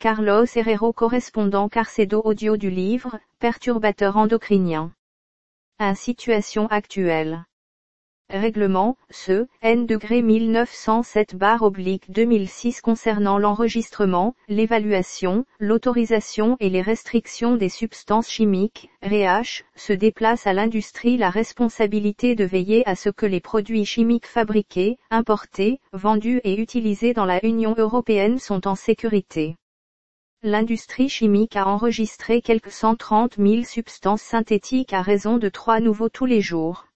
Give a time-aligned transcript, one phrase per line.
[0.00, 4.92] Carlos Herrero correspondant Carcedo audio du livre, perturbateur endocrinien.
[5.80, 7.44] Un situation actuelle.
[8.30, 18.30] Règlement, ce, N 1907 oblique 2006 concernant l'enregistrement, l'évaluation, l'autorisation et les restrictions des substances
[18.30, 23.84] chimiques, REH, se déplace à l'industrie la responsabilité de veiller à ce que les produits
[23.84, 29.56] chimiques fabriqués, importés, vendus et utilisés dans la Union européenne sont en sécurité.
[30.44, 36.26] L'industrie chimique a enregistré quelques 130 000 substances synthétiques à raison de trois nouveaux tous
[36.26, 36.86] les jours.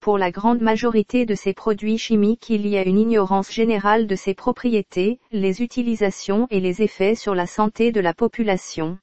[0.00, 4.14] Pour la grande majorité de ces produits chimiques il y a une ignorance générale de
[4.14, 8.98] ses propriétés, les utilisations et les effets sur la santé de la population.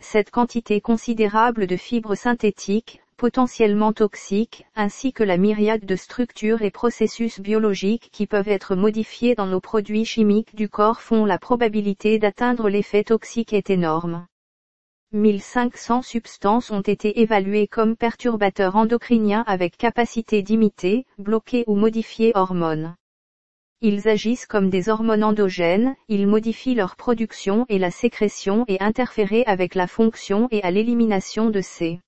[0.00, 6.70] Cette quantité considérable de fibres synthétiques, potentiellement toxiques, ainsi que la myriade de structures et
[6.70, 12.18] processus biologiques qui peuvent être modifiés dans nos produits chimiques du corps font la probabilité
[12.18, 14.26] d'atteindre l'effet toxique est énorme.
[15.12, 22.96] 1500 substances ont été évaluées comme perturbateurs endocriniens avec capacité d'imiter, bloquer ou modifier hormones.
[23.80, 29.44] Ils agissent comme des hormones endogènes, ils modifient leur production et la sécrétion et interfèrent
[29.46, 32.00] avec la fonction et à l'élimination de ces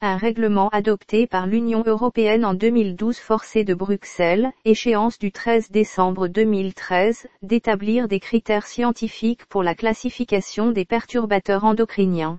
[0.00, 6.28] un règlement adopté par l'Union européenne en 2012 forcé de Bruxelles, échéance du 13 décembre
[6.28, 12.38] 2013, d'établir des critères scientifiques pour la classification des perturbateurs endocriniens.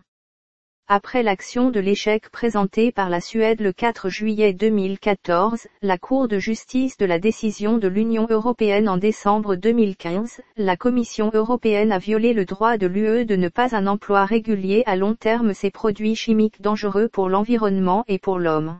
[0.91, 6.39] Après l'action de l'échec présenté par la Suède le 4 juillet 2014, la Cour de
[6.39, 12.33] justice de la décision de l'Union européenne en décembre 2015, la Commission européenne a violé
[12.33, 16.15] le droit de l'UE de ne pas un emploi régulier à long terme ces produits
[16.15, 18.79] chimiques dangereux pour l'environnement et pour l'homme.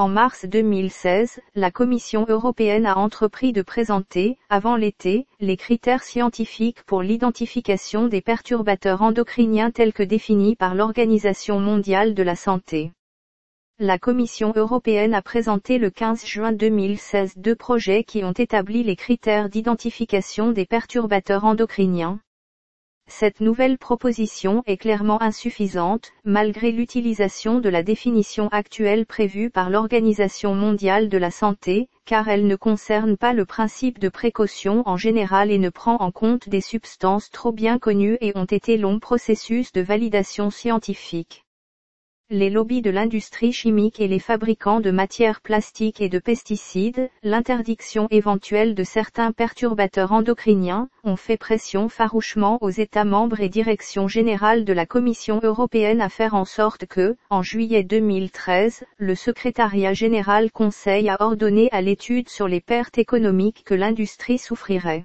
[0.00, 6.82] En mars 2016, la Commission européenne a entrepris de présenter, avant l'été, les critères scientifiques
[6.84, 12.92] pour l'identification des perturbateurs endocriniens tels que définis par l'Organisation mondiale de la santé.
[13.78, 18.96] La Commission européenne a présenté le 15 juin 2016 deux projets qui ont établi les
[18.96, 22.20] critères d'identification des perturbateurs endocriniens,
[23.10, 30.54] cette nouvelle proposition est clairement insuffisante, malgré l'utilisation de la définition actuelle prévue par l'Organisation
[30.54, 35.50] mondiale de la santé, car elle ne concerne pas le principe de précaution en général
[35.50, 39.72] et ne prend en compte des substances trop bien connues et ont été longs processus
[39.72, 41.44] de validation scientifique
[42.32, 48.06] les lobbies de l'industrie chimique et les fabricants de matières plastiques et de pesticides, l'interdiction
[48.12, 54.64] éventuelle de certains perturbateurs endocriniens, ont fait pression farouchement aux États membres et direction générale
[54.64, 60.52] de la Commission européenne à faire en sorte que, en juillet 2013, le secrétariat général
[60.52, 65.04] conseille a ordonné à l'étude sur les pertes économiques que l'industrie souffrirait.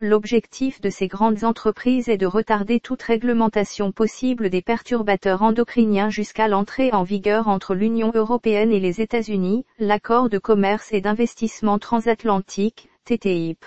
[0.00, 6.46] L'objectif de ces grandes entreprises est de retarder toute réglementation possible des perturbateurs endocriniens jusqu'à
[6.46, 12.88] l'entrée en vigueur entre l'Union européenne et les États-Unis, l'accord de commerce et d'investissement transatlantique,
[13.06, 13.64] TTIP.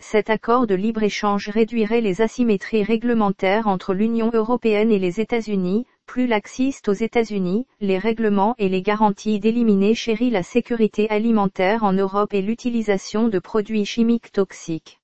[0.00, 6.26] Cet accord de libre-échange réduirait les asymétries réglementaires entre l'Union européenne et les États-Unis, plus
[6.26, 12.34] laxiste aux États-Unis, les règlements et les garanties d'éliminer chérit la sécurité alimentaire en Europe
[12.34, 14.97] et l'utilisation de produits chimiques toxiques.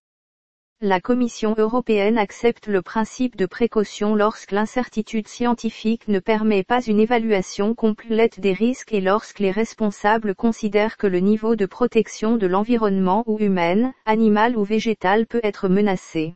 [0.86, 7.00] La Commission européenne accepte le principe de précaution lorsque l'incertitude scientifique ne permet pas une
[7.00, 12.46] évaluation complète des risques et lorsque les responsables considèrent que le niveau de protection de
[12.46, 16.34] l'environnement ou humaine, animal ou végétal peut être menacé.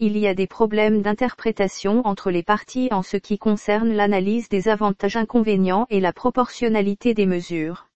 [0.00, 4.66] Il y a des problèmes d'interprétation entre les parties en ce qui concerne l'analyse des
[4.66, 7.86] avantages inconvénients et la proportionnalité des mesures.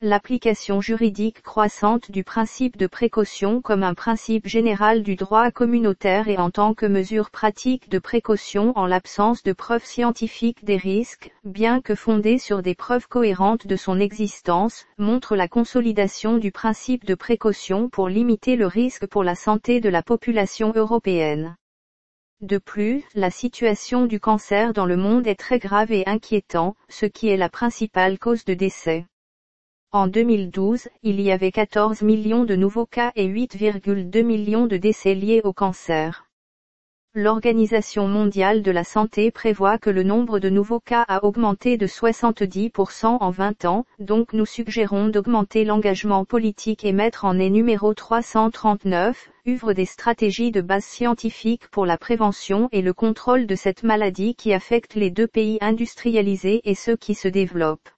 [0.00, 6.38] L'application juridique croissante du principe de précaution comme un principe général du droit communautaire et
[6.38, 11.80] en tant que mesure pratique de précaution en l'absence de preuves scientifiques des risques, bien
[11.80, 17.16] que fondée sur des preuves cohérentes de son existence, montre la consolidation du principe de
[17.16, 21.56] précaution pour limiter le risque pour la santé de la population européenne.
[22.40, 27.04] De plus, la situation du cancer dans le monde est très grave et inquiétant, ce
[27.04, 29.04] qui est la principale cause de décès.
[29.90, 35.14] En 2012, il y avait 14 millions de nouveaux cas et 8,2 millions de décès
[35.14, 36.26] liés au cancer.
[37.14, 41.86] L'Organisation mondiale de la santé prévoit que le nombre de nouveaux cas a augmenté de
[41.86, 47.94] 70% en 20 ans, donc nous suggérons d'augmenter l'engagement politique et mettre en est numéro
[47.94, 53.84] 339, œuvre des stratégies de base scientifique pour la prévention et le contrôle de cette
[53.84, 57.88] maladie qui affecte les deux pays industrialisés et ceux qui se développent.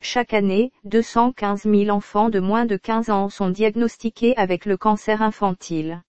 [0.00, 5.22] Chaque année, 215 000 enfants de moins de 15 ans sont diagnostiqués avec le cancer
[5.22, 6.02] infantile.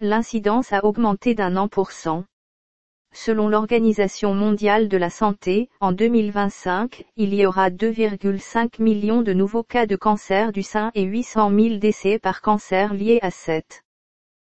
[0.00, 2.24] L'incidence a augmenté d'un an pour cent.
[3.12, 9.64] Selon l'Organisation mondiale de la santé, en 2025, il y aura 2,5 millions de nouveaux
[9.64, 13.82] cas de cancer du sein et 800 000 décès par cancer liés à cette.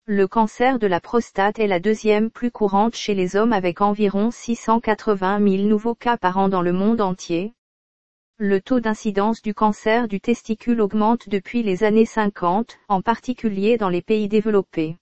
[0.04, 4.32] Le cancer de la prostate est la deuxième plus courante chez les hommes avec environ
[4.32, 7.54] 680 000 nouveaux cas par an dans le monde entier.
[8.42, 13.90] Le taux d'incidence du cancer du testicule augmente depuis les années 50, en particulier dans
[13.90, 14.96] les pays développés.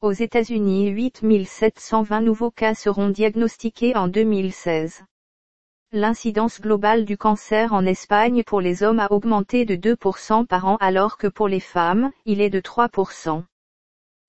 [0.00, 5.04] Aux États-Unis 8720 nouveaux cas seront diagnostiqués en 2016.
[5.92, 10.78] L'incidence globale du cancer en Espagne pour les hommes a augmenté de 2% par an
[10.80, 13.44] alors que pour les femmes, il est de 3%.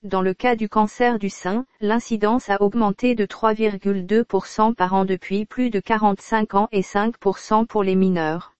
[0.03, 5.45] Dans le cas du cancer du sein, l'incidence a augmenté de 3,2% par an depuis
[5.45, 8.53] plus de 45 ans et 5% pour les mineurs.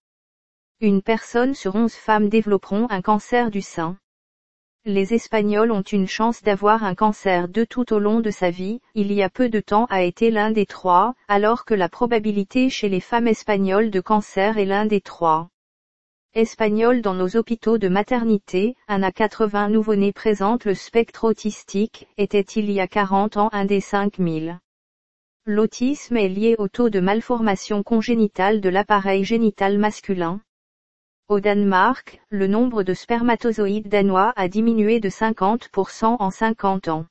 [0.82, 3.98] Une personne sur 11 femmes développeront un cancer du sein.
[4.84, 8.82] Les Espagnols ont une chance d'avoir un cancer de tout au long de sa vie,
[8.94, 12.70] il y a peu de temps a été l'un des trois, alors que la probabilité
[12.70, 15.48] chez les femmes espagnoles de cancer est l'un des trois.
[16.36, 22.42] Espagnols dans nos hôpitaux de maternité, un à 80 nouveau-nés présentent le spectre autistique, était
[22.42, 24.60] il y a 40 ans un des 5000.
[25.48, 30.40] L'autisme est lié au taux de malformation congénitale de l'appareil génital masculin.
[31.30, 37.08] Au Danemark, le nombre de spermatozoïdes danois a diminué de 50% en 50 ans.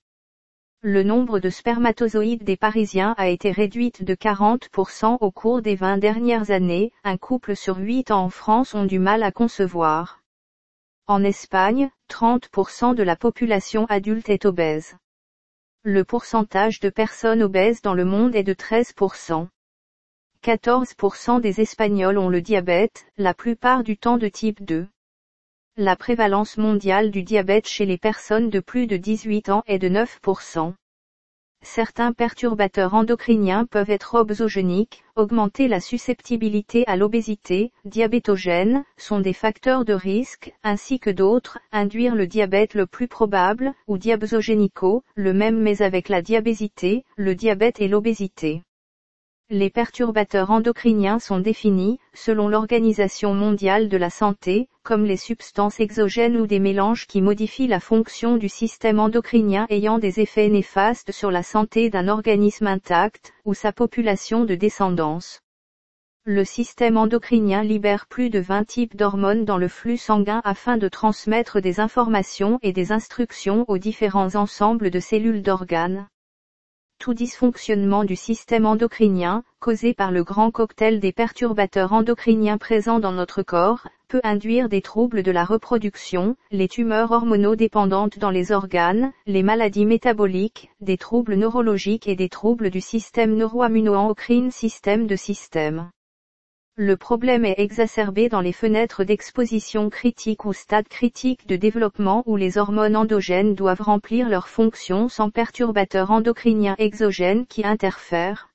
[0.83, 5.99] Le nombre de spermatozoïdes des Parisiens a été réduite de 40% au cours des 20
[5.99, 10.23] dernières années, un couple sur 8 en France ont du mal à concevoir.
[11.09, 14.97] En Espagne, 30% de la population adulte est obèse.
[15.83, 19.49] Le pourcentage de personnes obèses dans le monde est de 13%.
[20.45, 24.87] 14% des Espagnols ont le diabète, la plupart du temps de type 2.
[25.81, 29.89] La prévalence mondiale du diabète chez les personnes de plus de 18 ans est de
[29.89, 30.73] 9%.
[31.63, 39.85] Certains perturbateurs endocriniens peuvent être obsogéniques, augmenter la susceptibilité à l'obésité, diabétogène, sont des facteurs
[39.85, 45.61] de risque, ainsi que d'autres, induire le diabète le plus probable, ou diabsogénico, le même
[45.61, 48.65] mais avec la diabésité, le diabète et l'obésité.
[49.51, 56.37] Les perturbateurs endocriniens sont définis, selon l'Organisation mondiale de la santé, comme les substances exogènes
[56.37, 61.31] ou des mélanges qui modifient la fonction du système endocrinien ayant des effets néfastes sur
[61.31, 65.41] la santé d'un organisme intact, ou sa population de descendance.
[66.27, 70.89] Le système endocrinien libère plus de 20 types d'hormones dans le flux sanguin afin de
[70.89, 76.07] transmettre des informations et des instructions aux différents ensembles de cellules d'organes
[76.99, 83.13] tout dysfonctionnement du système endocrinien, causé par le grand cocktail des perturbateurs endocriniens présents dans
[83.13, 89.13] notre corps, peut induire des troubles de la reproduction, les tumeurs hormonodépendantes dans les organes,
[89.27, 95.91] les maladies métaboliques, des troubles neurologiques et des troubles du système neuroimmuno-endocrine système de système.
[96.81, 102.37] Le problème est exacerbé dans les fenêtres d'exposition critique ou stade critique de développement où
[102.37, 108.51] les hormones endogènes doivent remplir leurs fonctions sans perturbateurs endocriniens exogènes qui interfèrent.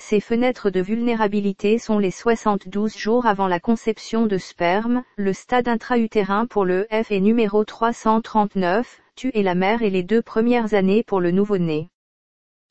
[0.00, 5.68] Ces fenêtres de vulnérabilité sont les 72 jours avant la conception de sperme, le stade
[5.68, 10.74] intra-utérin pour le F est numéro 339, tu et la mère et les deux premières
[10.74, 11.88] années pour le nouveau-né.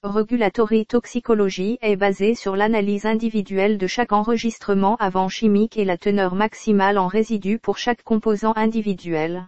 [0.04, 6.36] Regulatory Toxicology est basé sur l'analyse individuelle de chaque enregistrement avant chimique et la teneur
[6.36, 9.48] maximale en résidus pour chaque composant individuel.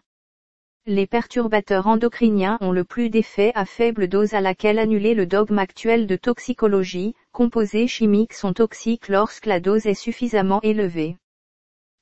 [0.88, 5.60] Les perturbateurs endocriniens ont le plus d'effets à faible dose à laquelle annuler le dogme
[5.60, 11.18] actuel de toxicologie, composés chimiques sont toxiques lorsque la dose est suffisamment élevée.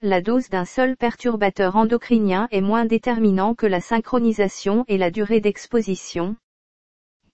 [0.01, 5.41] La dose d'un seul perturbateur endocrinien est moins déterminant que la synchronisation et la durée
[5.41, 6.37] d'exposition,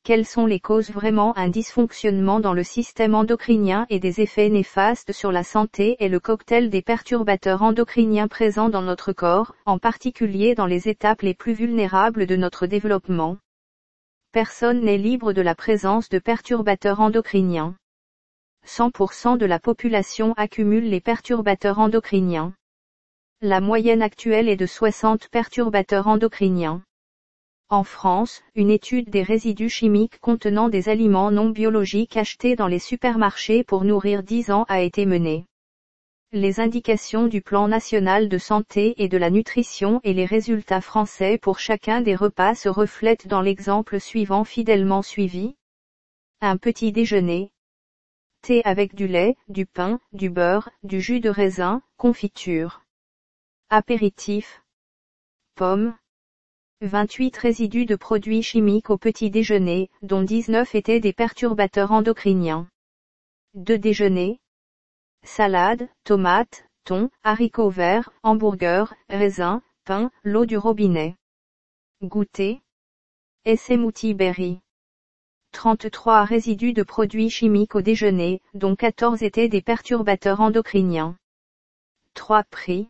[0.03, 5.13] quelles sont les causes vraiment un dysfonctionnement dans le système endocrinien et des effets néfastes
[5.13, 10.55] sur la santé et le cocktail des perturbateurs endocriniens présents dans notre corps, en particulier
[10.55, 13.37] dans les étapes les plus vulnérables de notre développement.
[14.33, 17.75] Personne n'est libre de la présence de perturbateurs endocriniens.
[18.67, 22.53] 100% de la population accumule les perturbateurs endocriniens.
[23.41, 26.81] La moyenne actuelle est de 60 perturbateurs endocriniens.
[27.73, 32.77] En France, une étude des résidus chimiques contenant des aliments non biologiques achetés dans les
[32.77, 35.47] supermarchés pour nourrir 10 ans a été menée.
[36.31, 41.39] Les indications du plan national de santé et de la nutrition et les résultats français
[41.39, 45.55] pour chacun des repas se reflètent dans l'exemple suivant fidèlement suivi.
[46.41, 47.51] Un petit déjeuner.
[48.43, 52.83] Thé avec du lait, du pain, du beurre, du jus de raisin, confiture.
[53.71, 54.61] Apéritif.
[55.55, 55.95] Pommes,
[56.83, 62.67] 28 résidus de produits chimiques au petit déjeuner, dont 19 étaient des perturbateurs endocriniens.
[63.53, 64.41] De déjeuner
[65.23, 71.15] Salade, tomates, thon, haricots verts, hamburgers, raisins, pain, l'eau du robinet.
[72.01, 72.61] Goûter
[73.45, 74.59] Essemouti berry.
[75.53, 81.15] 33 résidus de produits chimiques au déjeuner, dont 14 étaient des perturbateurs endocriniens.
[82.15, 82.89] 3 prix.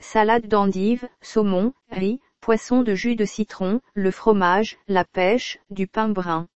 [0.00, 6.08] Salade d'endives, saumon, riz, poisson de jus de citron, le fromage, la pêche, du pain
[6.08, 6.48] brun.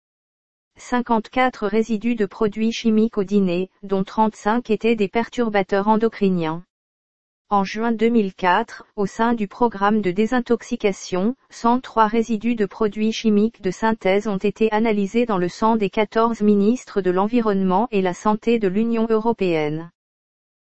[0.77, 6.63] 54 résidus de produits chimiques au dîner, dont 35 étaient des perturbateurs endocriniens.
[7.49, 13.71] En juin 2004, au sein du programme de désintoxication, 103 résidus de produits chimiques de
[13.71, 18.59] synthèse ont été analysés dans le sang des 14 ministres de l'Environnement et la Santé
[18.59, 19.91] de l'Union européenne.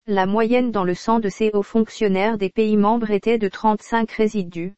[0.09, 4.11] La moyenne dans le sang de ces hauts fonctionnaires des pays membres était de 35
[4.11, 4.75] résidus.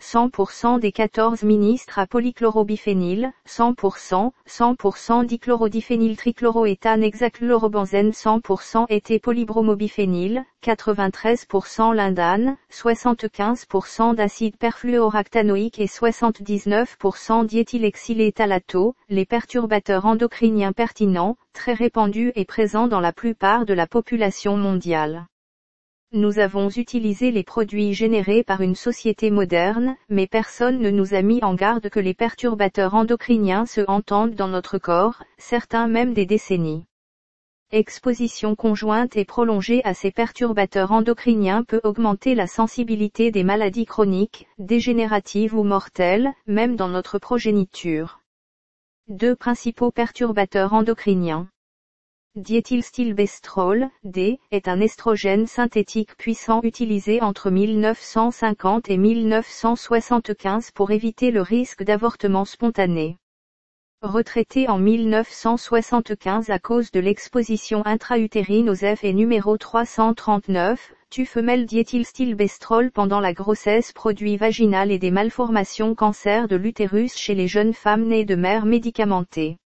[0.00, 11.94] 100% des 14 ministres à polychlorobiphényle, 100%, 100% dichlorodiphényl trichloroéthane hexachlorobenzène 100% était polybromobiphényle, 93%
[11.94, 22.88] lindane, 75% d'acide perfluoractanoïque et 79% diéthylexyléthalato, les perturbateurs endocriniens pertinents, très répandus et présents
[22.88, 25.26] dans la plupart de la population mondiale.
[26.12, 31.22] Nous avons utilisé les produits générés par une société moderne, mais personne ne nous a
[31.22, 36.26] mis en garde que les perturbateurs endocriniens se entendent dans notre corps, certains même des
[36.26, 36.84] décennies.
[37.70, 44.48] Exposition conjointe et prolongée à ces perturbateurs endocriniens peut augmenter la sensibilité des maladies chroniques,
[44.58, 48.18] dégénératives ou mortelles, même dans notre progéniture.
[49.06, 51.48] Deux principaux perturbateurs endocriniens.
[52.36, 61.42] Diéthylstilbestrol, D, est un estrogène synthétique puissant utilisé entre 1950 et 1975 pour éviter le
[61.42, 63.18] risque d'avortement spontané.
[64.00, 72.92] Retraité en 1975 à cause de l'exposition intra-utérine aux et numéro 339, tu femelle diéthylstilbestrol
[72.92, 78.04] pendant la grossesse produit vaginale et des malformations cancer de l'utérus chez les jeunes femmes
[78.04, 79.58] nées de mères médicamentées.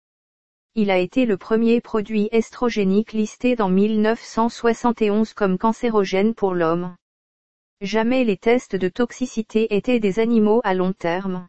[0.74, 6.96] Il a été le premier produit estrogénique listé dans 1971 comme cancérogène pour l'homme.
[7.82, 11.46] Jamais les tests de toxicité étaient des animaux à long terme.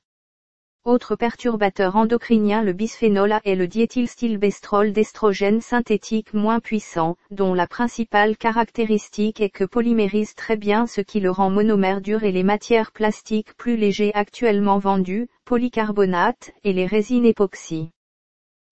[0.83, 7.65] Autre perturbateur endocrinien le bisphénol A est le diéthylstilbestrol d'estrogène synthétique moins puissant, dont la
[7.65, 12.43] principale caractéristique est que polymérise très bien ce qui le rend monomère dur et les
[12.43, 17.91] matières plastiques plus légers actuellement vendues, polycarbonate, et les résines époxy.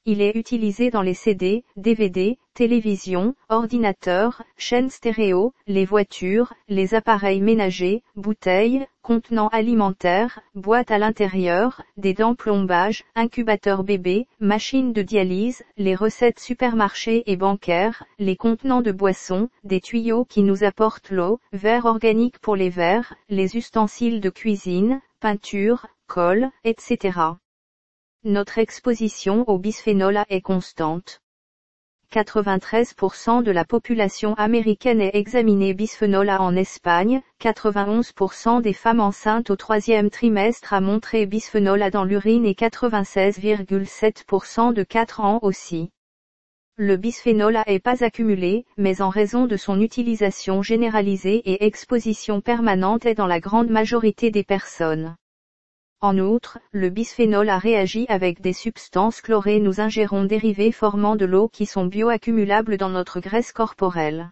[0.03, 7.39] Il est utilisé dans les CD, DVD, télévision, ordinateurs, chaînes stéréo, les voitures, les appareils
[7.39, 15.63] ménagers, bouteilles, contenants alimentaires, boîtes à l'intérieur, des dents plombage, incubateurs bébés, machines de dialyse,
[15.77, 21.39] les recettes supermarchés et bancaires, les contenants de boissons, des tuyaux qui nous apportent l'eau,
[21.53, 27.35] verres organiques pour les verres, les ustensiles de cuisine, peinture, colle, etc.
[28.23, 31.23] Notre exposition au bisphénol A est constante.
[32.13, 39.49] 93% de la population américaine est examinée bisphénol A en Espagne, 91% des femmes enceintes
[39.49, 45.89] au troisième trimestre a montré bisphénol A dans l'urine et 96,7% de 4 ans aussi.
[46.75, 52.39] Le bisphénol A est pas accumulé, mais en raison de son utilisation généralisée et exposition
[52.39, 55.15] permanente est dans la grande majorité des personnes.
[56.03, 61.25] En outre, le bisphénol a réagi avec des substances chlorées nous ingérons dérivés formant de
[61.25, 64.31] l'eau qui sont bioaccumulables dans notre graisse corporelle.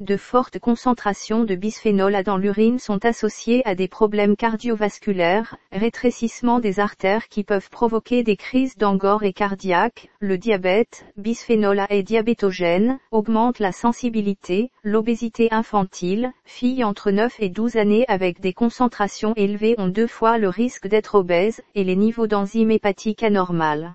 [0.00, 6.58] De fortes concentrations de bisphénol A dans l'urine sont associées à des problèmes cardiovasculaires, rétrécissement
[6.58, 12.02] des artères qui peuvent provoquer des crises d'angor et cardiaque, le diabète, bisphénol A est
[12.02, 19.32] diabétogène, augmente la sensibilité, l'obésité infantile, filles entre 9 et 12 années avec des concentrations
[19.36, 23.94] élevées ont deux fois le risque d'être obèses, et les niveaux d'enzymes hépatiques anormales.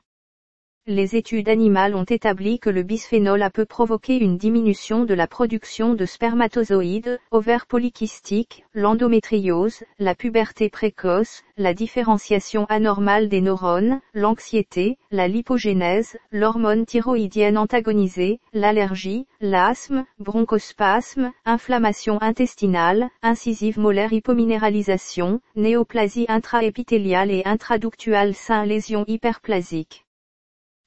[0.91, 5.27] Les études animales ont établi que le bisphénol A peut provoquer une diminution de la
[5.27, 14.97] production de spermatozoïdes, ovaires polykystiques, l'endométriose, la puberté précoce, la différenciation anormale des neurones, l'anxiété,
[15.11, 27.29] la lipogénèse, l'hormone thyroïdienne antagonisée, l'allergie, l'asthme, bronchospasme, inflammation intestinale, incisive molaire hypominéralisation, néoplasie intraépithéliale
[27.29, 30.07] et intraductuale sein lésion hyperplasique.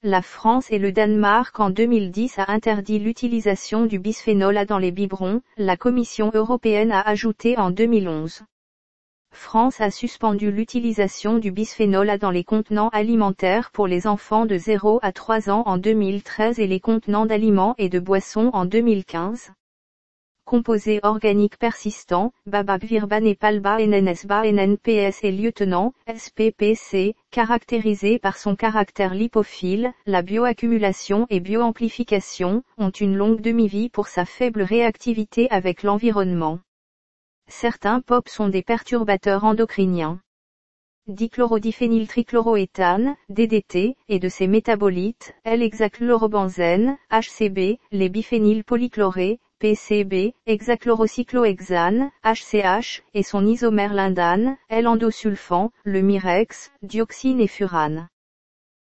[0.04, 4.90] La France et le Danemark en 2010 a interdit l'utilisation du bisphénol A dans les
[4.90, 8.42] biberons, la Commission européenne a ajouté en 2011.
[9.32, 14.58] France a suspendu l'utilisation du bisphénol A dans les contenants alimentaires pour les enfants de
[14.58, 19.52] 0 à 3 ans en 2013 et les contenants d'aliments et de boissons en 2015.
[20.52, 29.14] Composé organique persistant, Bababvirban et Palba NNSBA NNPS et lieutenant, SPPC, caractérisé par son caractère
[29.14, 36.58] lipophile, la bioaccumulation et bioamplification, ont une longue demi-vie pour sa faible réactivité avec l'environnement.
[37.48, 40.20] Certains POP sont des perturbateurs endocriniens.
[41.06, 53.46] Dichlorodiphényltrichloroéthane, DDT, et de ses métabolites, L-hexachlorobenzène, HCB, les biphénylpolychlorés, PCB, hexachlorocyclohexane, HCH, et son
[53.46, 58.08] isomère lindane, L-endosulfan, le mirex, dioxine et furane.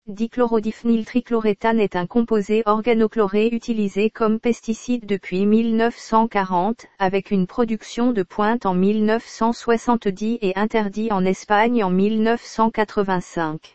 [0.07, 8.65] Dichlorodiphnyltrichloréthane est un composé organochloré utilisé comme pesticide depuis 1940, avec une production de pointe
[8.65, 13.74] en 1970 et interdit en Espagne en 1985.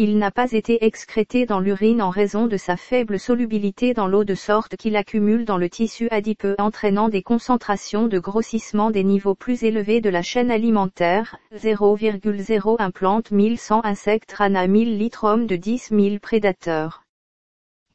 [0.00, 4.22] Il n'a pas été excrété dans l'urine en raison de sa faible solubilité dans l'eau
[4.22, 9.34] de sorte qu'il accumule dans le tissu adipeux entraînant des concentrations de grossissement des niveaux
[9.34, 15.56] plus élevés de la chaîne alimentaire, 0,01 plante 1100 insectes rana 1000 litres hommes de
[15.56, 17.02] 10 000 prédateurs.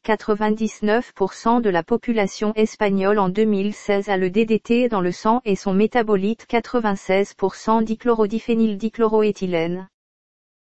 [0.04, 5.72] 99% de la population espagnole en 2016 a le DDT dans le sang et son
[5.72, 9.88] métabolite 96% dichlorodiphényldichloroéthylène.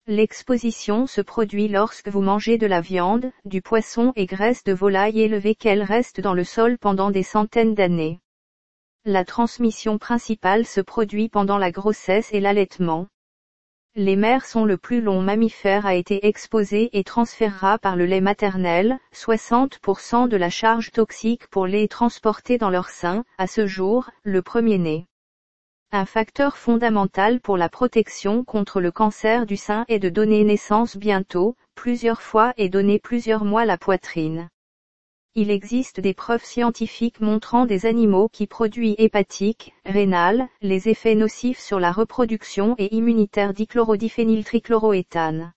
[0.09, 5.19] L'exposition se produit lorsque vous mangez de la viande, du poisson et graisse de volaille
[5.19, 8.21] élevée qu'elle reste dans le sol pendant des centaines d'années.
[9.03, 13.07] La transmission principale se produit pendant la grossesse et l'allaitement.
[13.95, 18.21] Les mères sont le plus long mammifère a été exposé et transférera par le lait
[18.21, 24.09] maternel, 60% de la charge toxique pour lait transporté dans leur sein, à ce jour,
[24.23, 25.05] le premier-né.
[25.93, 30.97] Un facteur fondamental pour la protection contre le cancer du sein est de donner naissance
[30.97, 34.49] bientôt, plusieurs fois et donner plusieurs mois la poitrine.
[35.33, 41.59] Il existe des preuves scientifiques montrant des animaux qui produisent hépatiques, rénales, les effets nocifs
[41.59, 45.53] sur la reproduction et immunitaire dichlorodiphényltrichloroéthane.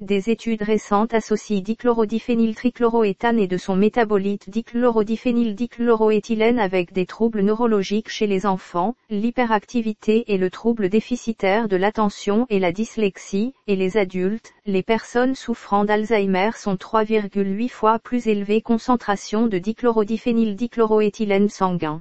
[0.00, 8.26] Des études récentes associent dichlorodiphényltrichloroéthane et de son métabolite dichlorodiphényldichloroéthylène avec des troubles neurologiques chez
[8.26, 14.54] les enfants, l'hyperactivité et le trouble déficitaire de l'attention et la dyslexie, et les adultes,
[14.64, 22.00] les personnes souffrant d'Alzheimer sont 3,8 fois plus élevées concentration de dichlorodiphényldichloroéthylène sanguin.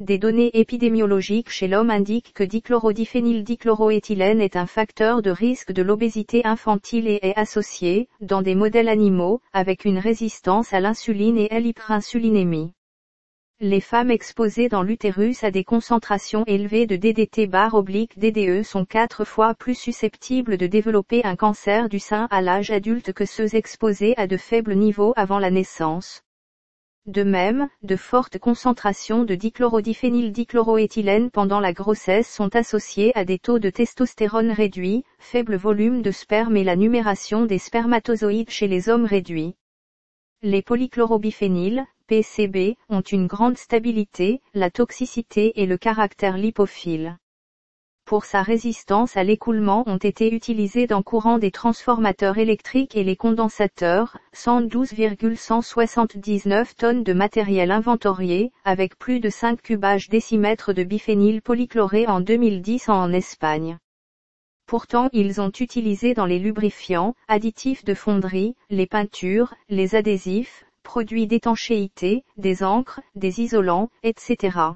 [0.00, 6.40] Des données épidémiologiques chez l'homme indiquent que dichlorodiphényldichloroéthylène est un facteur de risque de l'obésité
[6.46, 11.60] infantile et est associé, dans des modèles animaux, avec une résistance à l'insuline et à
[11.60, 12.72] l'hyperinsulinémie.
[13.60, 18.86] Les femmes exposées dans l'utérus à des concentrations élevées de DDT bar oblique DDE sont
[18.86, 23.54] quatre fois plus susceptibles de développer un cancer du sein à l'âge adulte que ceux
[23.54, 26.22] exposés à de faibles niveaux avant la naissance.
[27.06, 33.58] De même, de fortes concentrations de dichlorodiphényldichloroéthylène pendant la grossesse sont associées à des taux
[33.58, 39.06] de testostérone réduits, faible volume de sperme et la numération des spermatozoïdes chez les hommes
[39.06, 39.56] réduits.
[40.42, 47.18] Les polychlorobiphényles, PCB, ont une grande stabilité, la toxicité et le caractère lipophile
[48.10, 53.14] pour sa résistance à l'écoulement ont été utilisés dans courant des transformateurs électriques et les
[53.14, 62.08] condensateurs, 112,179 tonnes de matériel inventorié, avec plus de 5 cubages décimètres de biphényl polychloré
[62.08, 63.78] en 2010 en Espagne.
[64.66, 71.28] Pourtant ils ont utilisé dans les lubrifiants, additifs de fonderie, les peintures, les adhésifs, produits
[71.28, 74.72] d'étanchéité, des encres, des isolants, etc.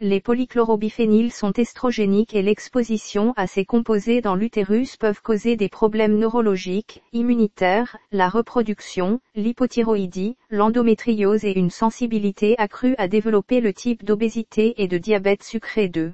[0.00, 6.18] Les polychlorobiphényles sont estrogéniques et l'exposition à ces composés dans l'utérus peuvent causer des problèmes
[6.18, 14.74] neurologiques, immunitaires, la reproduction, l'hypothyroïdie, l'endométriose et une sensibilité accrue à développer le type d'obésité
[14.82, 16.12] et de diabète sucré 2.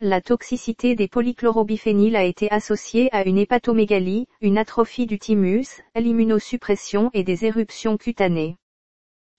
[0.00, 7.10] La toxicité des polychlorobiphényles a été associée à une hépatomégalie, une atrophie du thymus, l'immunosuppression
[7.12, 8.56] et des éruptions cutanées.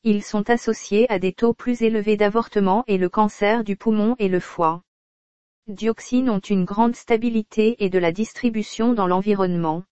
[0.07, 4.27] Ils sont associés à des taux plus élevés d'avortement et le cancer du poumon et
[4.27, 4.83] le foie.
[5.65, 9.83] Dioxines ont une grande stabilité et de la distribution dans l'environnement.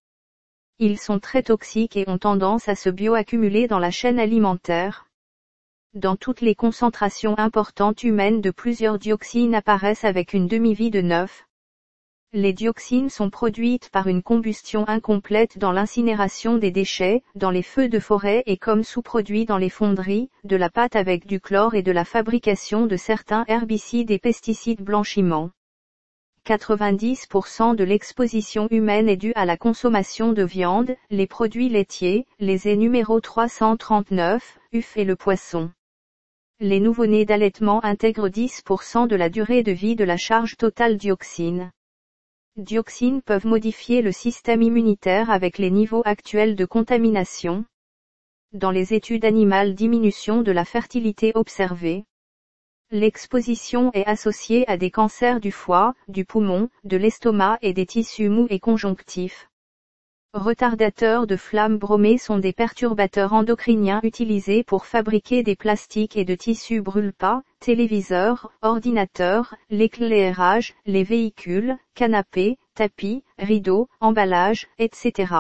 [0.78, 5.08] Ils sont très toxiques et ont tendance à se bioaccumuler dans la chaîne alimentaire.
[5.96, 11.48] Dans toutes les concentrations importantes humaines de plusieurs dioxines apparaissent avec une demi-vie de 9,
[12.36, 17.90] les dioxines sont produites par une combustion incomplète dans l'incinération des déchets, dans les feux
[17.90, 21.84] de forêt et comme sous-produits dans les fonderies, de la pâte avec du chlore et
[21.84, 25.52] de la fabrication de certains herbicides et pesticides blanchiment.
[26.48, 32.68] 90% de l'exposition humaine est due à la consommation de viande, les produits laitiers, les
[32.68, 35.70] et numéro 339, UF et le poisson.
[36.60, 41.72] Les nouveau-nés d'allaitement intègrent 10% de la durée de vie de la charge totale dioxine.
[42.56, 47.66] Dioxines peuvent modifier le système immunitaire avec les niveaux actuels de contamination.
[48.52, 52.06] Dans les études animales diminution de la fertilité observée.
[52.92, 58.30] L'exposition est associée à des cancers du foie, du poumon, de l'estomac et des tissus
[58.30, 59.50] mous et conjonctifs.
[60.34, 66.34] Retardateurs de flammes bromées sont des perturbateurs endocriniens utilisés pour fabriquer des plastiques et de
[66.34, 75.36] tissus brûle-pas, téléviseurs, ordinateurs, l'éclairage, les véhicules, canapés, tapis, rideaux, emballages, etc.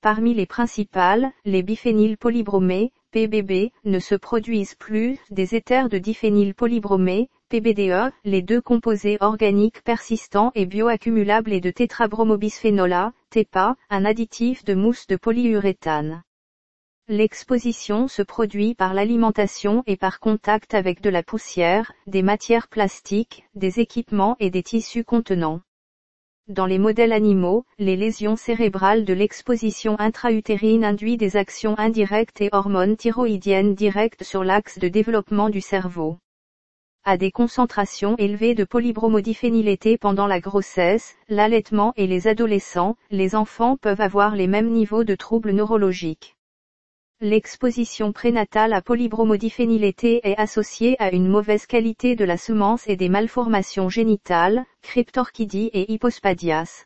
[0.00, 8.10] Parmi les principales, les biphénylpolybromés, PBB, ne se produisent plus, des éthers de diphénylpolybromés, PBDE,
[8.24, 15.06] les deux composés organiques persistants et bioaccumulables et de tétrabromobisphénol TEPA, un additif de mousse
[15.06, 16.22] de polyuréthane.
[17.08, 23.44] L'exposition se produit par l'alimentation et par contact avec de la poussière, des matières plastiques,
[23.54, 25.62] des équipements et des tissus contenants.
[26.46, 32.50] Dans les modèles animaux, les lésions cérébrales de l'exposition intra-utérine induisent des actions indirectes et
[32.52, 36.18] hormones thyroïdiennes directes sur l'axe de développement du cerveau.
[37.04, 43.76] À des concentrations élevées de polybromodiphénylété pendant la grossesse, l'allaitement et les adolescents, les enfants
[43.76, 46.36] peuvent avoir les mêmes niveaux de troubles neurologiques.
[47.20, 53.08] L'exposition prénatale à polybromodiphénylété est associée à une mauvaise qualité de la semence et des
[53.08, 56.84] malformations génitales, cryptorchidie et hypospadias.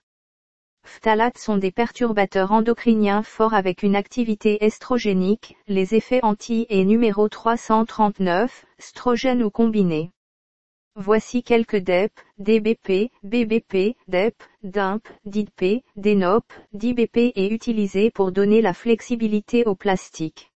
[0.87, 7.29] Phtalates sont des perturbateurs endocriniens forts avec une activité estrogénique, les effets anti et numéro
[7.29, 10.12] 339, strogène ou combinés.
[10.94, 18.72] Voici quelques DEP, DBP, BBP, DEP, DIMP, DIDP, DENOP, DIBP et utilisés pour donner la
[18.72, 20.53] flexibilité au plastique.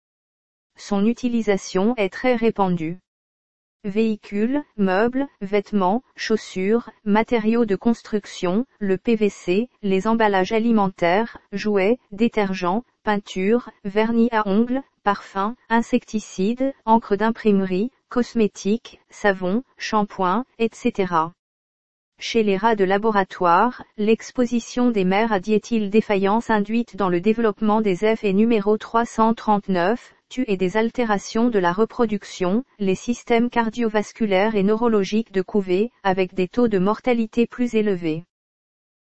[0.76, 3.00] Son utilisation est très répandue.
[3.88, 13.70] Véhicules, meubles, vêtements, chaussures, matériaux de construction, le PVC, les emballages alimentaires, jouets, détergents, peintures,
[13.86, 21.14] vernis à ongles, parfums, insecticides, encre d'imprimerie, cosmétiques, savons, shampoings, etc.
[22.20, 27.96] Chez les rats de laboratoire, l'exposition des mères à diéthyl-défaillance induite dans le développement des
[27.96, 30.14] F est numéro 339,
[30.48, 36.48] et des altérations de la reproduction, les systèmes cardiovasculaires et neurologiques de couvée, avec des
[36.48, 38.26] taux de mortalité plus élevés.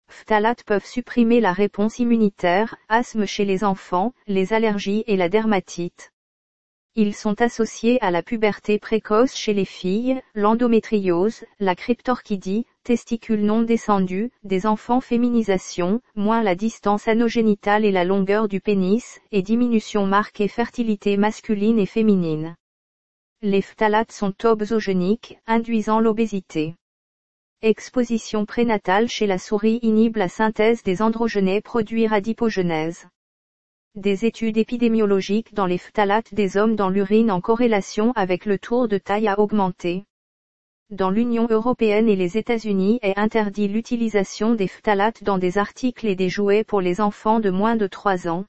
[0.07, 6.11] Phtalates peuvent supprimer la réponse immunitaire, asthme chez les enfants, les allergies et la dermatite.
[6.97, 13.63] Ils sont associés à la puberté précoce chez les filles, l'endométriose, la cryptorchidie, testicules non
[13.63, 20.07] descendus, des enfants féminisation, moins la distance anogénitale et la longueur du pénis, et diminution
[20.07, 22.55] marquée fertilité masculine et féminine.
[23.41, 26.75] Les phtalates sont obsogéniques, induisant l'obésité.
[27.61, 33.05] Exposition prénatale chez la souris inhibe la synthèse des androgènes produits adipogenèse
[33.95, 38.87] des études épidémiologiques dans les phtalates des hommes dans l'urine en corrélation avec le tour
[38.87, 40.03] de taille a augmenté.
[40.89, 46.15] Dans l'Union européenne et les États-Unis est interdit l'utilisation des phtalates dans des articles et
[46.15, 48.45] des jouets pour les enfants de moins de 3 ans.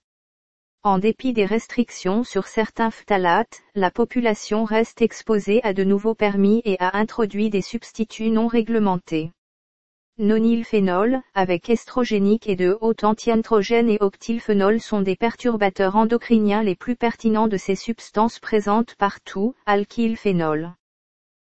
[0.82, 6.60] En dépit des restrictions sur certains phtalates, la population reste exposée à de nouveaux permis
[6.64, 9.30] et a introduit des substituts non réglementés.
[10.18, 16.96] Nonylphénol, avec estrogénique et de haut antiandrogène et octylphénol sont des perturbateurs endocriniens les plus
[16.96, 20.72] pertinents de ces substances présentes partout, alkylphénol.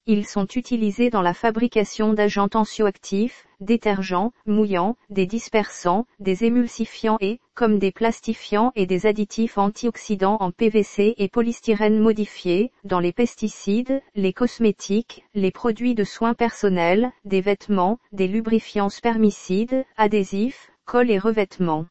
[0.08, 7.40] Ils sont utilisés dans la fabrication d'agents tensioactifs, détergents, mouillants, des dispersants, des émulsifiants et,
[7.54, 14.02] comme des plastifiants et des additifs antioxydants en PVC et polystyrène modifiés, dans les pesticides,
[14.16, 21.20] les cosmétiques, les produits de soins personnels, des vêtements, des lubrifiants spermicides, adhésifs, cols et
[21.20, 21.86] revêtements.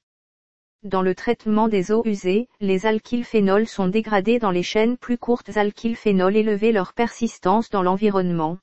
[0.83, 5.59] Dans le traitement des eaux usées, les alkylphénols sont dégradés dans les chaînes plus courtes
[5.59, 8.57] alkylphénols élever leur persistance dans l'environnement.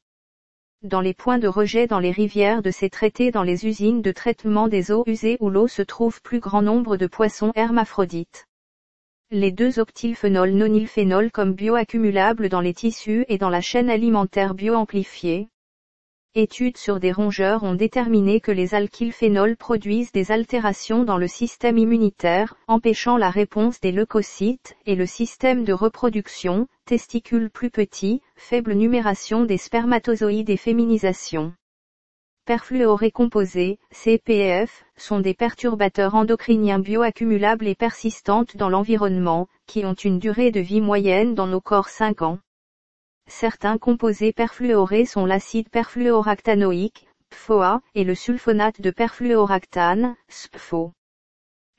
[0.82, 4.12] Dans les points de rejet dans les rivières de ces traités dans les usines de
[4.12, 8.48] traitement des eaux usées où l'eau se trouve plus grand nombre de poissons hermaphrodites.
[9.30, 15.50] Les deux octylphénols nonylphénols comme bioaccumulables dans les tissus et dans la chaîne alimentaire bioamplifiée,
[16.40, 21.80] Études sur des rongeurs ont déterminé que les alkylphénols produisent des altérations dans le système
[21.80, 28.74] immunitaire, empêchant la réponse des leucocytes, et le système de reproduction, testicules plus petits, faible
[28.74, 31.54] numération des spermatozoïdes et féminisation.
[32.46, 40.20] perfluorés composés, CPF, sont des perturbateurs endocriniens bioaccumulables et persistantes dans l'environnement, qui ont une
[40.20, 42.38] durée de vie moyenne dans nos corps 5 ans.
[43.28, 50.94] Certains composés perfluorés sont l'acide perfluoractanoïque, PFOA, et le sulfonate de perfluoractane, SPFO.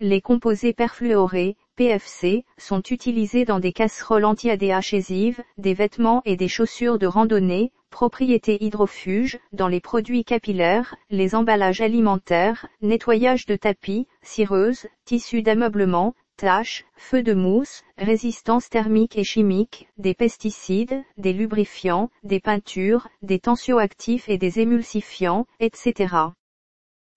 [0.00, 6.98] Les composés perfluorés, PFC, sont utilisés dans des casseroles anti-adhésives, des vêtements et des chaussures
[6.98, 14.87] de randonnée, propriétés hydrofuges, dans les produits capillaires, les emballages alimentaires, nettoyage de tapis, cireuses,
[15.04, 22.38] tissus d'ameublement, tâches, feux de mousse, résistance thermique et chimique, des pesticides, des lubrifiants, des
[22.38, 26.14] peintures, des tensioactifs et des émulsifiants, etc.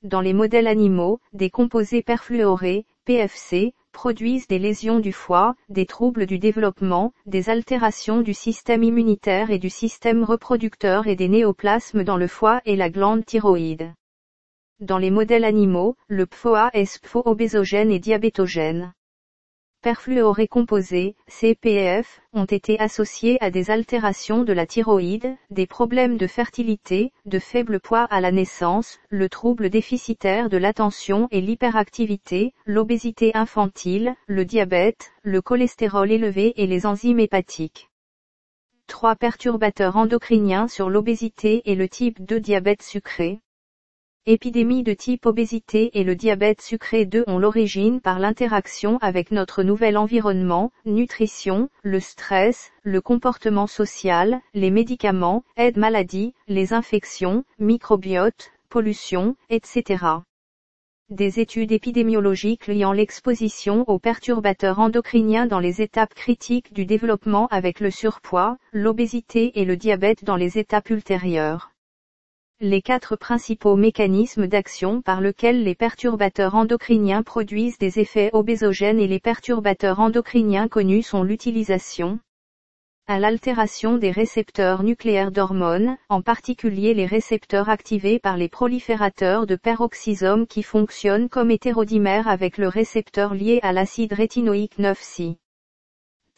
[0.01, 6.25] Dans les modèles animaux, des composés perfluorés, PFC, produisent des lésions du foie, des troubles
[6.25, 12.17] du développement, des altérations du système immunitaire et du système reproducteur et des néoplasmes dans
[12.17, 13.93] le foie et la glande thyroïde.
[14.79, 18.93] Dans les modèles animaux, le PFOA est spho-obésogène et diabétogène
[19.81, 26.27] perfluorés composés, CPF, ont été associés à des altérations de la thyroïde, des problèmes de
[26.27, 33.31] fertilité, de faible poids à la naissance, le trouble déficitaire de l'attention et l'hyperactivité, l'obésité
[33.35, 37.89] infantile, le diabète, le cholestérol élevé et les enzymes hépatiques.
[38.87, 43.39] Trois perturbateurs endocriniens sur l'obésité et le type 2 diabète sucré.
[44.27, 49.63] Épidémie de type obésité et le diabète sucré 2 ont l'origine par l'interaction avec notre
[49.63, 58.51] nouvel environnement, nutrition, le stress, le comportement social, les médicaments, aide maladie, les infections, microbiote,
[58.69, 60.05] pollution, etc.
[61.09, 67.79] Des études épidémiologiques liant l'exposition aux perturbateurs endocriniens dans les étapes critiques du développement avec
[67.79, 71.71] le surpoids, l'obésité et le diabète dans les étapes ultérieures
[72.63, 79.07] les quatre principaux mécanismes d'action par lesquels les perturbateurs endocriniens produisent des effets obésogènes et
[79.07, 82.19] les perturbateurs endocriniens connus sont l'utilisation
[83.07, 89.55] à l'altération des récepteurs nucléaires d'hormones, en particulier les récepteurs activés par les proliférateurs de
[89.55, 95.40] peroxysome qui fonctionnent comme hétérodimères avec le récepteur lié à l'acide rétinoïque 9-Si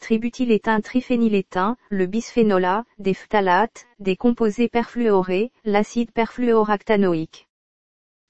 [0.04, 7.48] tributylétain triphénylétain, le bisphénol A, des phtalates, des composés perfluorés, l'acide perfluoractanoïque?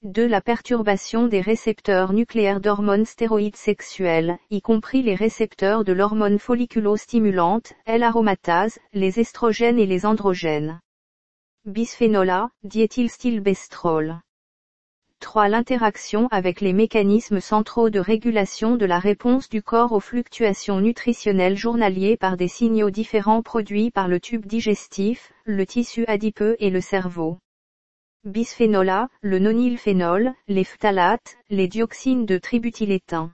[0.03, 0.25] 2.
[0.25, 7.73] La perturbation des récepteurs nucléaires d'hormones stéroïdes sexuelles, y compris les récepteurs de l'hormone folliculostimulante,
[7.85, 10.79] L-aromatase, les estrogènes et les androgènes.
[11.65, 14.21] Bisphénol A, diéthylstylbestrol.
[15.25, 15.47] 3.
[15.49, 21.57] L'interaction avec les mécanismes centraux de régulation de la réponse du corps aux fluctuations nutritionnelles
[21.57, 26.79] journaliers par des signaux différents produits par le tube digestif, le tissu adipeux et le
[26.79, 27.39] cerveau.
[28.23, 33.33] Bisphénol A, le nonylphénol, les phtalates, les dioxines de tributylétain.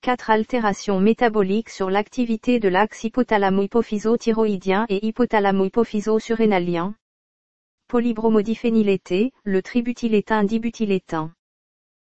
[0.00, 0.30] 4.
[0.30, 6.94] Altérations métaboliques sur l'activité de l'axe hypothalamo-hypophyso-thyroïdien et hypothalamo-hypophyso-surrénalien,
[7.88, 11.32] polybromodiphénylété, le tributylétain dibutylétain.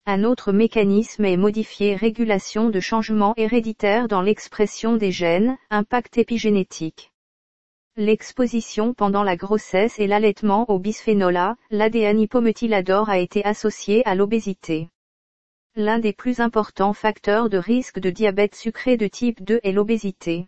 [0.06, 7.12] Un autre mécanisme est modifier régulation de changements héréditaires dans l'expression des gènes, impact épigénétique.
[7.96, 12.28] L'exposition pendant la grossesse et l'allaitement au bisphénol A, l'ADN
[13.08, 14.90] a été associé à l'obésité.
[15.76, 20.48] L'un des plus importants facteurs de risque de diabète sucré de type 2 est l'obésité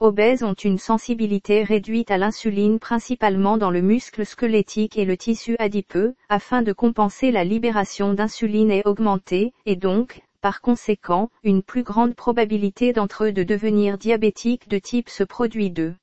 [0.00, 5.56] obèses ont une sensibilité réduite à l'insuline principalement dans le muscle squelettique et le tissu
[5.58, 11.82] adipeux, afin de compenser la libération d'insuline est augmentée, et donc, par conséquent, une plus
[11.82, 15.94] grande probabilité d'entre eux de devenir diabétiques de type se produit d'eux.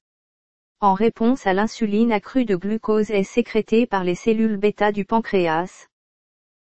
[0.80, 5.88] En réponse à l'insuline accrue de glucose est sécrétée par les cellules bêta du pancréas.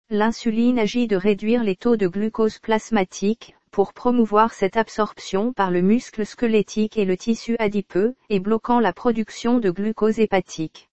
[0.09, 5.83] L'insuline agit de réduire les taux de glucose plasmatique, pour promouvoir cette absorption par le
[5.83, 10.89] muscle squelettique et le tissu adipeux, et bloquant la production de glucose hépatique.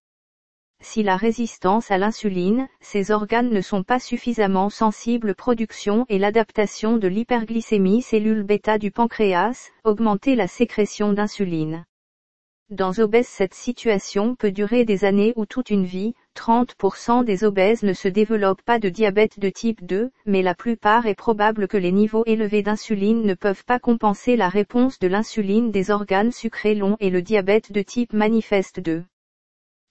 [0.81, 6.97] Si la résistance à l'insuline, ces organes ne sont pas suffisamment sensibles production et l'adaptation
[6.97, 11.85] de l'hyperglycémie cellule bêta du pancréas, augmenter la sécrétion d'insuline.
[12.71, 17.83] Dans obèses cette situation peut durer des années ou toute une vie, 30% des obèses
[17.83, 21.75] ne se développent pas de diabète de type 2, mais la plupart est probable que
[21.75, 26.73] les niveaux élevés d'insuline ne peuvent pas compenser la réponse de l'insuline des organes sucrés
[26.73, 29.03] longs et le diabète de type manifeste 2.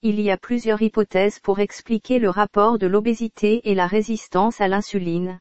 [0.01, 4.69] Il y a plusieurs hypothèses pour expliquer le rapport de l'obésité et la résistance à
[4.69, 5.38] l'insuline.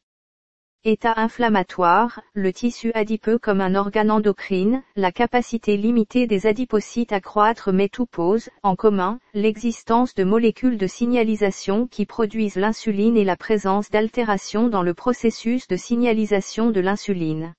[0.85, 7.19] État inflammatoire, le tissu adipeux comme un organe endocrine, la capacité limitée des adipocytes à
[7.19, 13.25] croître mais tout pose, en commun, l'existence de molécules de signalisation qui produisent l'insuline et
[13.25, 17.53] la présence d'altérations dans le processus de signalisation de l'insuline.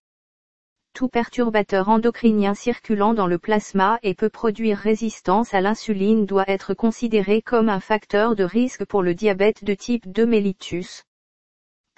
[0.95, 6.73] Tout perturbateur endocrinien circulant dans le plasma et peut produire résistance à l'insuline doit être
[6.73, 11.05] considéré comme un facteur de risque pour le diabète de type 2 mellitus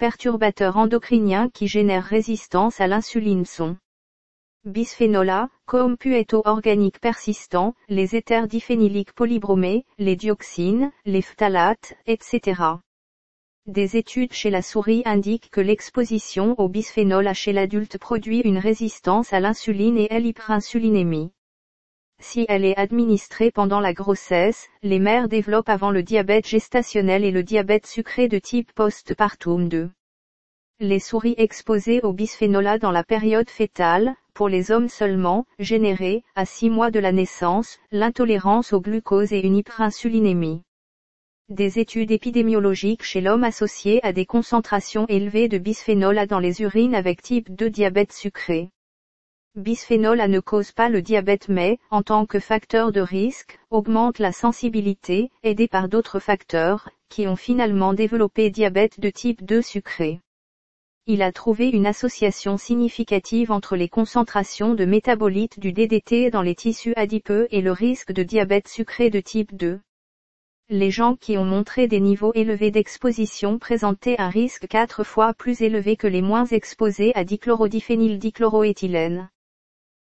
[0.03, 3.77] perturbateurs endocriniens qui génèrent résistance à l'insuline sont
[4.65, 5.49] bisphénol A,
[6.43, 12.61] organique persistant, les éthers diphényliques polybromés, les dioxines, les phtalates, etc.
[13.65, 18.57] Des études chez la souris indiquent que l'exposition au bisphénol A chez l'adulte produit une
[18.57, 21.31] résistance à l'insuline et à l'hyperinsulinémie.
[22.25, 27.31] Si elle est administrée pendant la grossesse, les mères développent avant le diabète gestationnel et
[27.31, 29.91] le diabète sucré de type postpartum 2.
[30.79, 36.23] Les souris exposées au bisphénol A dans la période fétale, pour les hommes seulement, généraient,
[36.33, 40.61] à 6 mois de la naissance, l'intolérance au glucose et une hyperinsulinémie.
[41.49, 46.61] Des études épidémiologiques chez l'homme associées à des concentrations élevées de bisphénol A dans les
[46.61, 48.69] urines avec type 2 diabète sucré.
[49.55, 54.17] Bisphénol A ne cause pas le diabète mais, en tant que facteur de risque, augmente
[54.17, 60.21] la sensibilité, aidé par d'autres facteurs, qui ont finalement développé diabète de type 2 sucré.
[61.05, 66.55] Il a trouvé une association significative entre les concentrations de métabolites du DDT dans les
[66.55, 69.79] tissus adipeux et le risque de diabète sucré de type 2.
[70.69, 75.61] Les gens qui ont montré des niveaux élevés d'exposition présentaient un risque quatre fois plus
[75.61, 79.29] élevé que les moins exposés à dichlorodiphényldichloroéthylène.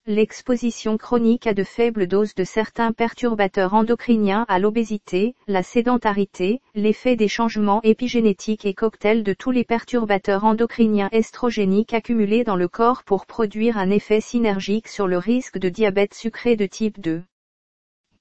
[0.07, 7.17] L'exposition chronique à de faibles doses de certains perturbateurs endocriniens à l'obésité, la sédentarité, l'effet
[7.17, 13.03] des changements épigénétiques et cocktail de tous les perturbateurs endocriniens estrogéniques accumulés dans le corps
[13.03, 17.23] pour produire un effet synergique sur le risque de diabète sucré de type 2.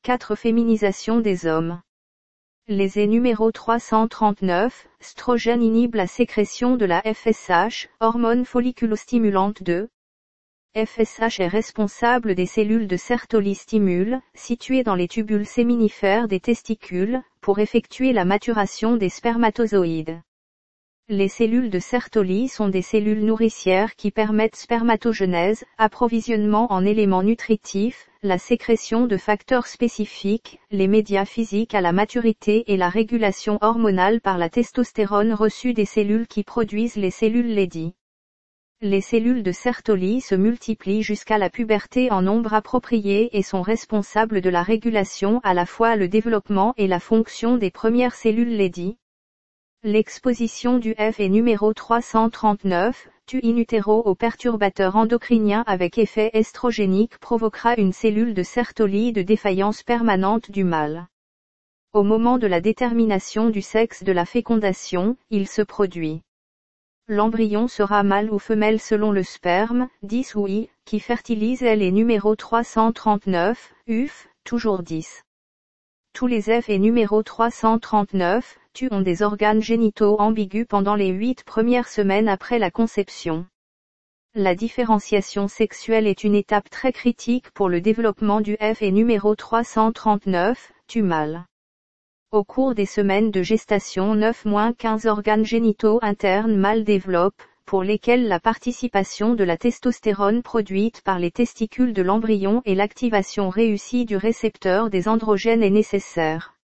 [0.04, 0.36] 4.
[0.36, 1.82] Féminisation des hommes.
[2.70, 9.90] Les numéro 339, strogène inhibe la sécrétion de la FSH, hormone folliculostimulante 2,
[10.76, 17.22] FSH est responsable des cellules de Sertoli stimule, situées dans les tubules séminifères des testicules,
[17.42, 20.20] pour effectuer la maturation des spermatozoïdes.
[21.10, 28.10] Les cellules de Sertoli sont des cellules nourricières qui permettent spermatogenèse, approvisionnement en éléments nutritifs,
[28.24, 34.22] la sécrétion de facteurs spécifiques, les médias physiques à la maturité et la régulation hormonale
[34.22, 37.94] par la testostérone reçue des cellules qui produisent les cellules Lady
[38.84, 44.42] les cellules de Sertoli se multiplient jusqu'à la puberté en nombre approprié et sont responsables
[44.42, 48.98] de la régulation à la fois le développement et la fonction des premières cellules Lady.
[49.84, 57.18] L'exposition du F est numéro 339, tu in utero au perturbateur endocrinien avec effet estrogénique
[57.20, 61.08] provoquera une cellule de Sertoli de défaillance permanente du mâle.
[61.94, 66.22] Au moment de la détermination du sexe de la fécondation, il se produit
[67.10, 71.92] L'embryon sera mâle ou femelle selon le sperme, 10 ou I, qui fertilise elle est
[71.92, 75.24] numéro 339, UF, toujours 10.
[76.14, 81.44] Tous les F et numéro 339, tu ont des organes génitaux ambigus pendant les 8
[81.44, 83.48] premières semaines après la conception.
[84.34, 89.36] La différenciation sexuelle est une étape très critique pour le développement du F et numéro
[89.36, 91.46] 339, tu mâle.
[92.34, 98.40] Au cours des semaines de gestation 9-15 organes génitaux internes mal développent, pour lesquels la
[98.40, 104.90] participation de la testostérone produite par les testicules de l'embryon et l'activation réussie du récepteur
[104.90, 106.56] des androgènes est nécessaire.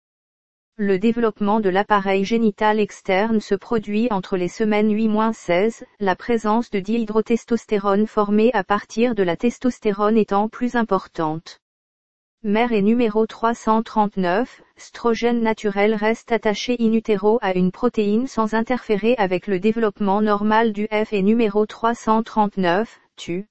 [0.78, 6.80] Le développement de l'appareil génital externe se produit entre les semaines 8-16, la présence de
[6.80, 11.60] dihydrotestostérone formée à partir de la testostérone étant plus importante.
[12.44, 19.16] Mère et numéro 339, strogène naturel reste attaché in utero à une protéine sans interférer
[19.18, 23.48] avec le développement normal du F et numéro 339, tu.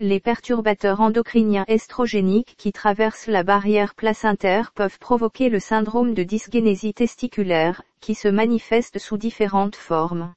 [0.00, 6.92] Les perturbateurs endocriniens estrogéniques qui traversent la barrière placentaire peuvent provoquer le syndrome de dysgénésie
[6.92, 10.34] testiculaire, qui se manifeste sous différentes formes.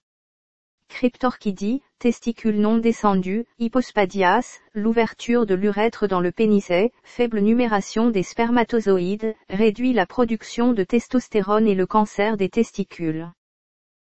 [0.97, 6.71] Cryptorchidie, testicules non descendus, hypospadias, l'ouverture de l'urètre dans le pénis
[7.03, 13.31] faible numération des spermatozoïdes, réduit la production de testostérone et le cancer des testicules.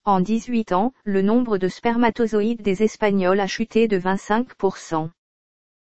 [0.04, 5.08] En 18 ans, le nombre de spermatozoïdes des Espagnols a chuté de 25%.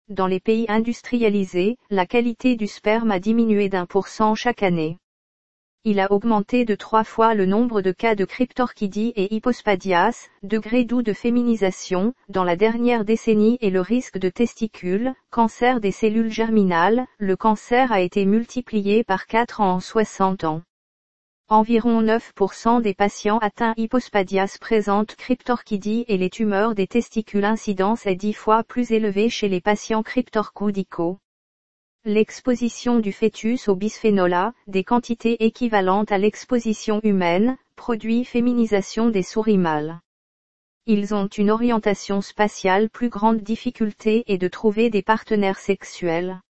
[0.08, 4.98] Dans les pays industrialisés, la qualité du sperme a diminué d'un pour cent chaque année.
[5.88, 10.84] Il a augmenté de trois fois le nombre de cas de cryptorchidie et hypospadias, degré
[10.84, 16.32] doux de féminisation, dans la dernière décennie et le risque de testicules, cancer des cellules
[16.32, 20.64] germinales, le cancer a été multiplié par 4 en 60 ans.
[21.50, 28.16] Environ 9% des patients atteints hypospadias présentent cryptorchidie et les tumeurs des testicules incidence est
[28.16, 31.20] 10 fois plus élevée chez les patients cryptorchidicaux.
[32.08, 39.24] L'exposition du fœtus au bisphénol A, des quantités équivalentes à l'exposition humaine, produit féminisation des
[39.24, 40.00] souris mâles.
[40.86, 46.42] Ils ont une orientation spatiale plus grande difficulté et de trouver des partenaires sexuels.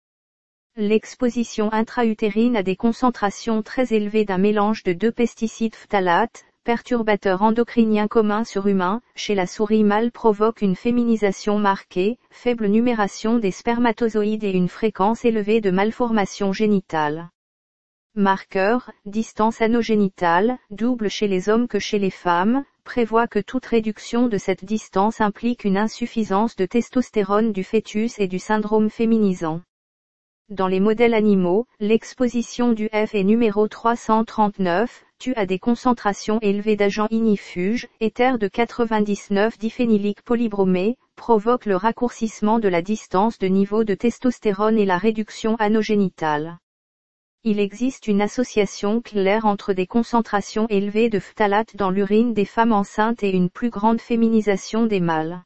[0.74, 8.08] L'exposition intra-utérine à des concentrations très élevées d'un mélange de deux pesticides phtalates, perturbateur endocrinien
[8.08, 14.44] commun sur humain, chez la souris mâle provoque une féminisation marquée, faible numération des spermatozoïdes
[14.44, 17.28] et une fréquence élevée de malformations génitales.
[18.16, 24.28] Marqueur, distance anogénitale, double chez les hommes que chez les femmes, prévoit que toute réduction
[24.28, 29.62] de cette distance implique une insuffisance de testostérone du fœtus et du syndrome féminisant.
[30.50, 36.76] Dans les modèles animaux, l'exposition du F est numéro 339, tue à des concentrations élevées
[36.76, 43.84] d'agents ignifuges, éther de 99 diphénylique polybromé, provoque le raccourcissement de la distance de niveau
[43.84, 46.58] de testostérone et la réduction anogénitale.
[47.42, 52.74] Il existe une association claire entre des concentrations élevées de phtalate dans l'urine des femmes
[52.74, 55.42] enceintes et une plus grande féminisation des mâles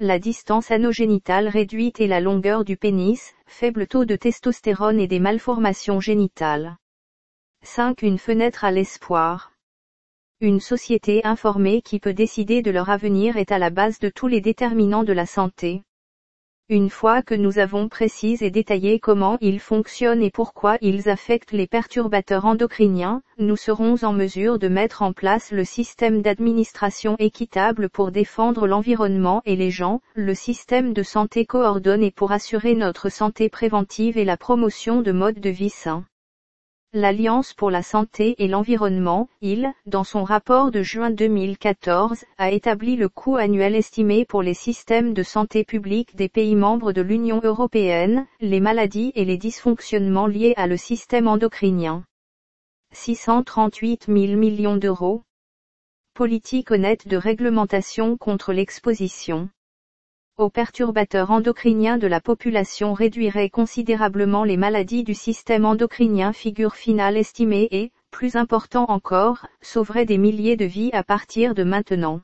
[0.00, 5.20] la distance anogénitale réduite et la longueur du pénis, faible taux de testostérone et des
[5.20, 6.76] malformations génitales.
[7.62, 8.02] 5.
[8.02, 9.52] Une fenêtre à l'espoir.
[10.40, 14.26] Une société informée qui peut décider de leur avenir est à la base de tous
[14.26, 15.82] les déterminants de la santé.
[16.70, 21.52] Une fois que nous avons précisé et détaillé comment ils fonctionnent et pourquoi ils affectent
[21.52, 27.90] les perturbateurs endocriniens, nous serons en mesure de mettre en place le système d'administration équitable
[27.90, 33.50] pour défendre l'environnement et les gens, le système de santé coordonné pour assurer notre santé
[33.50, 36.06] préventive et la promotion de modes de vie sains.
[36.96, 42.94] L'Alliance pour la santé et l'environnement, il, dans son rapport de juin 2014, a établi
[42.94, 47.40] le coût annuel estimé pour les systèmes de santé publique des pays membres de l'Union
[47.42, 52.04] européenne, les maladies et les dysfonctionnements liés à le système endocrinien.
[52.92, 55.24] 638 000 millions d'euros.
[56.14, 59.48] Politique honnête de réglementation contre l'exposition
[60.36, 67.16] aux perturbateurs endocriniens de la population réduirait considérablement les maladies du système endocrinien figure finale
[67.16, 72.20] estimée et, plus important encore, sauverait des milliers de vies à partir de maintenant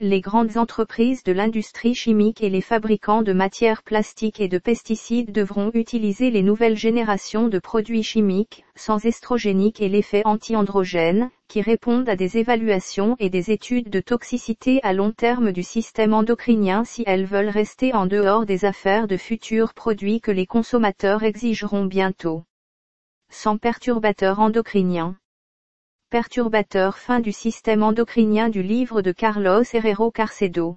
[0.00, 5.30] les grandes entreprises de l'industrie chimique et les fabricants de matières plastiques et de pesticides
[5.30, 12.08] devront utiliser les nouvelles générations de produits chimiques, sans estrogéniques et l'effet anti-androgène, qui répondent
[12.08, 17.04] à des évaluations et des études de toxicité à long terme du système endocrinien si
[17.06, 22.42] elles veulent rester en dehors des affaires de futurs produits que les consommateurs exigeront bientôt.
[23.30, 25.16] Sans perturbateurs endocriniens
[26.14, 30.76] perturbateur fin du système endocrinien du livre de Carlos Herrero Carcedo.